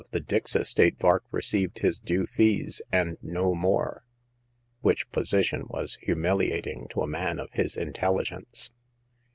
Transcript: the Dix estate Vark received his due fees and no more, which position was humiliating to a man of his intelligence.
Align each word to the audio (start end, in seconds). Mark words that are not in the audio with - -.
the 0.09 0.19
Dix 0.19 0.55
estate 0.55 0.97
Vark 0.97 1.23
received 1.29 1.77
his 1.77 1.99
due 1.99 2.25
fees 2.25 2.81
and 2.91 3.19
no 3.21 3.53
more, 3.53 4.03
which 4.79 5.07
position 5.11 5.65
was 5.67 5.99
humiliating 6.01 6.87
to 6.89 7.03
a 7.03 7.07
man 7.07 7.37
of 7.37 7.51
his 7.51 7.77
intelligence. 7.77 8.71